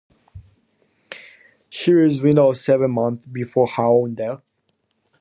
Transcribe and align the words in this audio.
She 1.69 1.93
was 1.93 2.23
widowed 2.23 2.57
seven 2.57 2.89
months 2.89 3.23
before 3.27 3.67
her 3.67 3.83
own 3.83 4.15
death. 4.15 4.41